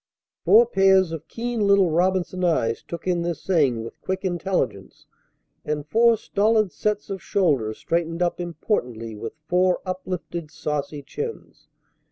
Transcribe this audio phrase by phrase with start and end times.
[0.45, 5.05] Four pairs of keen little Robinson eyes took in this saying with quick intelligence,
[5.63, 11.67] and four stolid sets of shoulders straightened up importantly with four uplifted saucy chins.